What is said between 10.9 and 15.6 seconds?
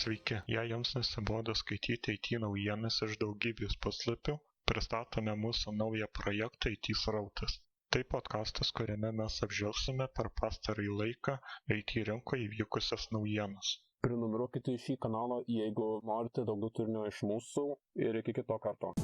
laiką IT rinkoje įvykusias naujienas. Prenumeruokite šį kanalą,